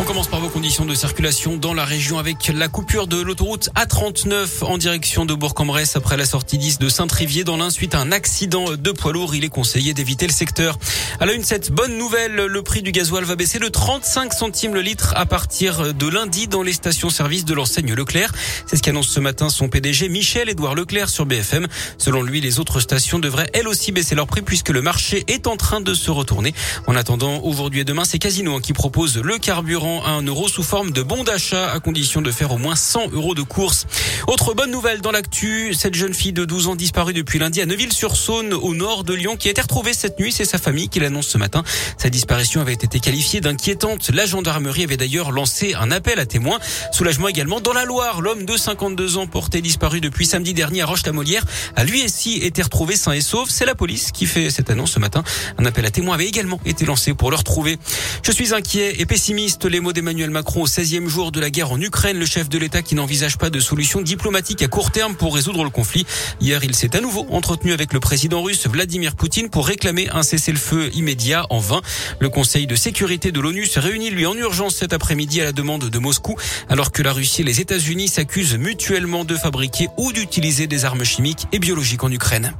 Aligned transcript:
On 0.00 0.04
commence 0.04 0.28
par 0.28 0.40
vos 0.40 0.48
conditions 0.48 0.86
de 0.86 0.94
circulation 0.94 1.58
dans 1.58 1.74
la 1.74 1.84
région 1.84 2.18
avec 2.18 2.48
la 2.48 2.68
coupure 2.68 3.06
de 3.06 3.20
l'autoroute 3.20 3.68
A39 3.76 4.64
en 4.64 4.78
direction 4.78 5.26
de 5.26 5.34
Bourg-en-Bresse 5.34 5.94
après 5.94 6.16
la 6.16 6.24
sortie 6.24 6.56
10 6.56 6.78
de 6.78 6.88
Saint-Trivier. 6.88 7.44
Dans 7.44 7.58
l'un, 7.58 7.68
suite 7.68 7.94
à 7.94 7.98
un 8.00 8.10
accident 8.10 8.76
de 8.78 8.90
poids 8.92 9.12
lourd, 9.12 9.34
il 9.34 9.44
est 9.44 9.50
conseillé 9.50 9.92
d'éviter 9.92 10.26
le 10.26 10.32
secteur. 10.32 10.78
À 11.20 11.26
la 11.26 11.34
une, 11.34 11.44
cette 11.44 11.70
bonne 11.70 11.98
nouvelle, 11.98 12.34
le 12.34 12.62
prix 12.62 12.80
du 12.80 12.92
gasoil 12.92 13.24
va 13.24 13.36
baisser 13.36 13.58
de 13.58 13.68
35 13.68 14.32
centimes 14.32 14.72
le 14.72 14.80
litre 14.80 15.12
à 15.16 15.26
partir 15.26 15.92
de 15.92 16.08
lundi 16.08 16.48
dans 16.48 16.62
les 16.62 16.72
stations-service 16.72 17.44
de 17.44 17.52
l'enseigne 17.52 17.92
Leclerc. 17.92 18.32
C'est 18.66 18.76
ce 18.76 18.82
qu'annonce 18.82 19.08
ce 19.08 19.20
matin 19.20 19.50
son 19.50 19.68
PDG 19.68 20.08
Michel-Édouard 20.08 20.76
Leclerc 20.76 21.10
sur 21.10 21.26
BFM. 21.26 21.66
Selon 21.98 22.22
lui, 22.22 22.40
les 22.40 22.58
autres 22.58 22.80
stations 22.80 23.18
devraient 23.18 23.50
elles 23.52 23.68
aussi 23.68 23.92
baisser 23.92 24.14
leur 24.14 24.26
prix 24.26 24.40
puisque 24.40 24.70
le 24.70 24.80
marché 24.80 25.24
est 25.28 25.46
en 25.46 25.58
train 25.58 25.82
de 25.82 25.92
se 25.92 26.10
retourner. 26.10 26.54
En 26.86 26.96
attendant, 26.96 27.42
aujourd'hui 27.42 27.80
et 27.80 27.84
demain, 27.84 28.06
c'est 28.06 28.18
Casino 28.18 28.60
qui 28.60 28.72
propose 28.72 29.18
le 29.18 29.36
carburant 29.36 29.89
à 29.98 30.10
1 30.10 30.22
euro 30.22 30.48
sous 30.48 30.62
forme 30.62 30.92
de 30.92 31.02
bon 31.02 31.24
d'achat 31.24 31.72
à 31.72 31.80
condition 31.80 32.22
de 32.22 32.30
faire 32.30 32.52
au 32.52 32.58
moins 32.58 32.76
100 32.76 33.10
euros 33.12 33.34
de 33.34 33.42
course. 33.42 33.86
Autre 34.28 34.54
bonne 34.54 34.70
nouvelle 34.70 35.00
dans 35.00 35.10
l'actu, 35.10 35.74
cette 35.74 35.94
jeune 35.94 36.14
fille 36.14 36.32
de 36.32 36.44
12 36.44 36.68
ans 36.68 36.76
disparue 36.76 37.12
depuis 37.12 37.38
lundi 37.38 37.60
à 37.60 37.66
Neuville-sur-Saône 37.66 38.52
au 38.54 38.74
nord 38.74 39.02
de 39.02 39.14
Lyon 39.14 39.36
qui 39.36 39.48
a 39.48 39.50
été 39.50 39.60
retrouvée 39.60 39.92
cette 39.92 40.18
nuit. 40.20 40.32
C'est 40.32 40.44
sa 40.44 40.58
famille 40.58 40.88
qui 40.88 41.00
l'annonce 41.00 41.26
ce 41.26 41.38
matin. 41.38 41.64
Sa 41.98 42.08
disparition 42.08 42.60
avait 42.60 42.72
été 42.72 43.00
qualifiée 43.00 43.40
d'inquiétante. 43.40 44.10
La 44.14 44.26
gendarmerie 44.26 44.84
avait 44.84 44.96
d'ailleurs 44.96 45.32
lancé 45.32 45.74
un 45.74 45.90
appel 45.90 46.20
à 46.20 46.26
témoins. 46.26 46.60
Soulagement 46.92 47.28
également 47.28 47.60
dans 47.60 47.72
la 47.72 47.84
Loire. 47.84 48.20
L'homme 48.20 48.44
de 48.44 48.56
52 48.56 49.16
ans 49.16 49.26
porté 49.26 49.60
disparu 49.60 50.00
depuis 50.00 50.26
samedi 50.26 50.54
dernier 50.54 50.82
à 50.82 50.86
Roche-la-Molière 50.86 51.44
a 51.74 51.84
lui 51.84 52.04
aussi 52.04 52.36
été 52.36 52.62
retrouvé 52.62 52.94
sain 52.94 53.12
et 53.12 53.20
sauf. 53.20 53.48
C'est 53.50 53.66
la 53.66 53.74
police 53.74 54.12
qui 54.12 54.26
fait 54.26 54.50
cette 54.50 54.70
annonce 54.70 54.92
ce 54.92 54.98
matin. 55.00 55.24
Un 55.58 55.66
appel 55.66 55.84
à 55.84 55.90
témoins 55.90 56.14
avait 56.14 56.28
également 56.28 56.60
été 56.64 56.84
lancé 56.84 57.14
pour 57.14 57.30
le 57.30 57.36
retrouver. 57.36 57.78
Je 58.22 58.32
suis 58.32 58.54
inquiet 58.54 59.00
et 59.00 59.06
pessimiste. 59.06 59.64
Les 59.64 59.79
mots 59.80 59.92
d'Emmanuel 59.92 60.30
Macron 60.30 60.62
au 60.62 60.66
16e 60.66 61.06
jour 61.06 61.32
de 61.32 61.40
la 61.40 61.50
guerre 61.50 61.72
en 61.72 61.80
Ukraine, 61.80 62.18
le 62.18 62.26
chef 62.26 62.48
de 62.48 62.58
l'État 62.58 62.82
qui 62.82 62.94
n'envisage 62.94 63.38
pas 63.38 63.50
de 63.50 63.60
solution 63.60 64.00
diplomatique 64.00 64.62
à 64.62 64.68
court 64.68 64.90
terme 64.90 65.14
pour 65.14 65.34
résoudre 65.34 65.64
le 65.64 65.70
conflit. 65.70 66.06
Hier, 66.40 66.62
il 66.64 66.74
s'est 66.74 66.96
à 66.96 67.00
nouveau 67.00 67.26
entretenu 67.30 67.72
avec 67.72 67.92
le 67.92 68.00
président 68.00 68.42
russe 68.42 68.66
Vladimir 68.66 69.16
Poutine 69.16 69.50
pour 69.50 69.66
réclamer 69.66 70.08
un 70.10 70.22
cessez-le-feu 70.22 70.90
immédiat 70.94 71.46
en 71.50 71.58
vain. 71.58 71.80
Le 72.18 72.28
Conseil 72.28 72.66
de 72.66 72.74
sécurité 72.74 73.32
de 73.32 73.40
l'ONU 73.40 73.66
se 73.66 73.80
réunit 73.80 74.10
lui 74.10 74.26
en 74.26 74.34
urgence 74.34 74.76
cet 74.76 74.92
après-midi 74.92 75.40
à 75.40 75.44
la 75.44 75.52
demande 75.52 75.88
de 75.88 75.98
Moscou, 75.98 76.36
alors 76.68 76.92
que 76.92 77.02
la 77.02 77.12
Russie 77.12 77.42
et 77.42 77.44
les 77.44 77.60
États-Unis 77.60 78.08
s'accusent 78.08 78.56
mutuellement 78.56 79.24
de 79.24 79.36
fabriquer 79.36 79.88
ou 79.96 80.12
d'utiliser 80.12 80.66
des 80.66 80.84
armes 80.84 81.04
chimiques 81.04 81.46
et 81.52 81.58
biologiques 81.58 82.04
en 82.04 82.10
Ukraine. 82.10 82.54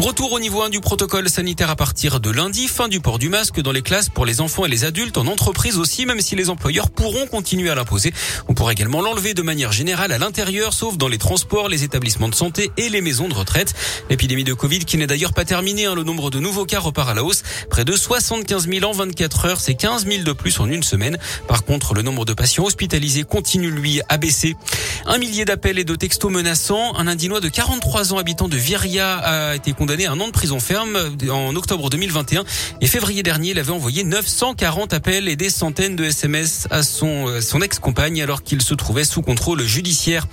Retour 0.00 0.32
au 0.32 0.40
niveau 0.40 0.62
1 0.62 0.70
du 0.70 0.80
protocole 0.80 1.28
sanitaire 1.28 1.68
à 1.68 1.76
partir 1.76 2.20
de 2.20 2.30
lundi, 2.30 2.68
fin 2.68 2.88
du 2.88 3.00
port 3.00 3.18
du 3.18 3.28
masque 3.28 3.60
dans 3.60 3.70
les 3.70 3.82
classes 3.82 4.08
pour 4.08 4.24
les 4.24 4.40
enfants 4.40 4.64
et 4.64 4.68
les 4.70 4.86
adultes, 4.86 5.18
en 5.18 5.26
entreprise 5.26 5.76
aussi, 5.76 6.06
même 6.06 6.22
si 6.22 6.34
les 6.36 6.48
employeurs 6.48 6.88
pourront 6.88 7.26
continuer 7.26 7.68
à 7.68 7.74
l'imposer. 7.74 8.14
On 8.48 8.54
pourra 8.54 8.72
également 8.72 9.02
l'enlever 9.02 9.34
de 9.34 9.42
manière 9.42 9.72
générale 9.72 10.10
à 10.12 10.16
l'intérieur, 10.16 10.72
sauf 10.72 10.96
dans 10.96 11.06
les 11.06 11.18
transports, 11.18 11.68
les 11.68 11.84
établissements 11.84 12.30
de 12.30 12.34
santé 12.34 12.70
et 12.78 12.88
les 12.88 13.02
maisons 13.02 13.28
de 13.28 13.34
retraite. 13.34 13.74
L'épidémie 14.08 14.42
de 14.42 14.54
Covid 14.54 14.86
qui 14.86 14.96
n'est 14.96 15.06
d'ailleurs 15.06 15.34
pas 15.34 15.44
terminée, 15.44 15.84
hein, 15.84 15.94
le 15.94 16.02
nombre 16.02 16.30
de 16.30 16.38
nouveaux 16.38 16.64
cas 16.64 16.80
repart 16.80 17.10
à 17.10 17.12
la 17.12 17.22
hausse. 17.22 17.42
Près 17.68 17.84
de 17.84 17.94
75 17.94 18.68
000 18.68 18.86
en 18.86 18.92
24 18.92 19.44
heures, 19.44 19.60
c'est 19.60 19.74
15 19.74 20.06
000 20.06 20.22
de 20.22 20.32
plus 20.32 20.60
en 20.60 20.66
une 20.70 20.82
semaine. 20.82 21.18
Par 21.46 21.62
contre, 21.62 21.92
le 21.92 22.00
nombre 22.00 22.24
de 22.24 22.32
patients 22.32 22.64
hospitalisés 22.64 23.24
continue 23.24 23.70
lui 23.70 24.00
à 24.08 24.16
baisser. 24.16 24.56
Un 25.04 25.18
millier 25.18 25.44
d'appels 25.44 25.78
et 25.78 25.84
de 25.84 25.94
textos 25.94 26.32
menaçants. 26.32 26.96
Un 26.96 27.06
Indinois 27.06 27.40
de 27.40 27.50
43 27.50 28.14
ans 28.14 28.18
habitant 28.18 28.48
de 28.48 28.56
Viria 28.56 29.18
a 29.18 29.56
été 29.56 29.74
condamné 29.74 29.89
condamné 29.90 30.06
un 30.06 30.20
an 30.20 30.28
de 30.28 30.32
prison 30.32 30.60
ferme 30.60 30.96
en 31.32 31.56
octobre 31.56 31.90
2021 31.90 32.44
et 32.80 32.86
février 32.86 33.24
dernier, 33.24 33.50
il 33.50 33.58
avait 33.58 33.72
envoyé 33.72 34.04
940 34.04 34.92
appels 34.92 35.26
et 35.26 35.34
des 35.34 35.50
centaines 35.50 35.96
de 35.96 36.04
SMS 36.04 36.68
à 36.70 36.84
son, 36.84 37.26
euh, 37.26 37.40
son 37.40 37.60
ex-compagne 37.60 38.22
alors 38.22 38.44
qu'il 38.44 38.62
se 38.62 38.74
trouvait 38.74 39.02
sous 39.02 39.20
contrôle 39.20 39.62
judiciaire. 39.62 40.28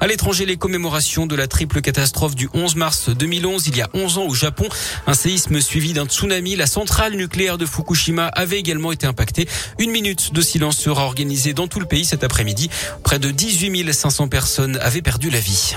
À 0.00 0.06
l'étranger, 0.06 0.46
les 0.46 0.56
commémorations 0.56 1.26
de 1.26 1.36
la 1.36 1.46
triple 1.46 1.82
catastrophe 1.82 2.34
du 2.34 2.48
11 2.54 2.76
mars 2.76 3.10
2011, 3.10 3.66
il 3.66 3.76
y 3.76 3.82
a 3.82 3.90
11 3.92 4.16
ans 4.16 4.24
au 4.24 4.34
Japon, 4.34 4.66
un 5.06 5.14
séisme 5.14 5.60
suivi 5.60 5.92
d'un 5.92 6.06
tsunami. 6.06 6.56
La 6.56 6.66
centrale 6.66 7.12
nucléaire 7.12 7.58
de 7.58 7.66
Fukushima 7.66 8.28
avait 8.28 8.58
également 8.58 8.92
été 8.92 9.06
impactée. 9.06 9.46
Une 9.78 9.90
minute 9.90 10.32
de 10.32 10.40
silence 10.40 10.78
sera 10.78 11.04
organisée 11.04 11.52
dans 11.52 11.68
tout 11.68 11.80
le 11.80 11.86
pays 11.86 12.06
cet 12.06 12.24
après-midi. 12.24 12.70
Près 13.04 13.18
de 13.18 13.30
18 13.30 13.92
500 13.92 14.28
personnes 14.28 14.78
avaient 14.80 15.02
perdu 15.02 15.28
la 15.28 15.40
vie. 15.40 15.74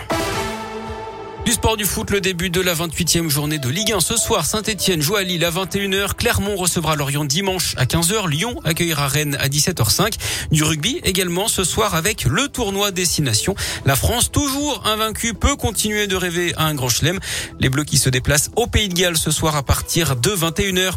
Du 1.45 1.51
sport 1.51 1.77
du 1.77 1.85
foot, 1.85 2.09
le 2.09 2.21
début 2.21 2.49
de 2.49 2.59
la 2.59 2.73
28e 2.73 3.29
journée 3.29 3.59
de 3.59 3.69
Ligue 3.69 3.93
1 3.93 3.99
ce 3.99 4.17
soir. 4.17 4.47
Saint-Etienne 4.47 4.99
joue 4.99 5.15
à 5.15 5.21
Lille 5.21 5.45
à 5.45 5.51
21h. 5.51 6.15
Clermont 6.15 6.55
recevra 6.55 6.95
Lorient 6.95 7.23
dimanche 7.23 7.75
à 7.77 7.85
15h. 7.85 8.27
Lyon 8.27 8.59
accueillera 8.63 9.07
Rennes 9.07 9.37
à 9.39 9.47
17h05. 9.47 10.15
Du 10.49 10.63
rugby 10.63 11.01
également 11.03 11.47
ce 11.47 11.63
soir 11.63 11.93
avec 11.93 12.23
le 12.25 12.47
tournoi 12.47 12.89
Destination. 12.89 13.53
La 13.85 13.95
France, 13.95 14.31
toujours 14.31 14.87
invaincue, 14.87 15.35
peut 15.35 15.55
continuer 15.55 16.07
de 16.07 16.15
rêver 16.15 16.55
à 16.57 16.63
un 16.63 16.73
grand 16.73 16.89
chelem. 16.89 17.19
Les 17.59 17.69
Bleus 17.69 17.83
qui 17.83 17.99
se 17.99 18.09
déplacent 18.09 18.49
au 18.55 18.65
Pays 18.65 18.89
de 18.89 18.95
Galles 18.95 19.17
ce 19.17 19.29
soir 19.29 19.55
à 19.55 19.61
partir 19.61 20.15
de 20.15 20.31
21h. 20.31 20.93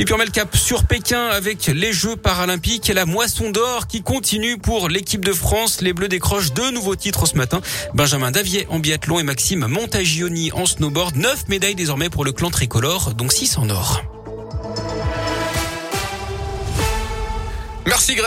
Et 0.00 0.04
puis 0.04 0.14
on 0.14 0.18
met 0.18 0.24
le 0.24 0.32
cap 0.32 0.56
sur 0.56 0.84
Pékin 0.84 1.26
avec 1.26 1.68
les 1.68 1.92
Jeux 1.92 2.16
paralympiques 2.16 2.90
et 2.90 2.94
la 2.94 3.06
moisson 3.06 3.50
d'or 3.50 3.86
qui 3.86 4.02
continue 4.02 4.58
pour 4.58 4.88
l'équipe 4.88 5.24
de 5.24 5.32
France. 5.32 5.80
Les 5.80 5.92
Bleus 5.92 6.08
décrochent 6.08 6.52
deux 6.54 6.72
nouveaux 6.72 6.96
titres 6.96 7.26
ce 7.26 7.36
matin. 7.36 7.60
Benjamin 7.94 8.32
Davier 8.32 8.66
en 8.68 8.80
biathlon 8.80 9.20
et 9.20 9.22
Maxime 9.22 9.68
Mont 9.68 9.91
Montagioni 9.92 10.50
en 10.52 10.64
snowboard. 10.64 11.16
9 11.16 11.48
médailles 11.48 11.74
désormais 11.74 12.08
pour 12.08 12.24
le 12.24 12.32
clan 12.32 12.48
tricolore, 12.48 13.12
donc 13.12 13.30
6 13.30 13.58
en 13.58 13.68
or. 13.68 14.00
Merci 17.84 18.14